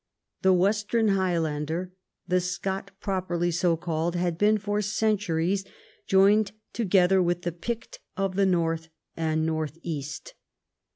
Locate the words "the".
0.41-0.51, 2.27-2.39, 7.43-7.51, 8.35-8.47